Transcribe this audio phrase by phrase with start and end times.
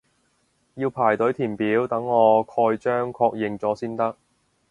[0.73, 4.17] 要排隊填表等我蓋章確認咗先得